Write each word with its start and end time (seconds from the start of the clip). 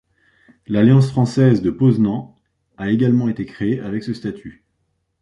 L'Alliance 0.65 1.11
française 1.11 1.61
de 1.61 1.69
Poznań 1.69 2.33
a 2.79 2.89
également 2.89 3.29
été 3.29 3.45
créée 3.45 3.81
avec 3.81 4.01
ce 4.03 4.15
statut. 4.15 4.63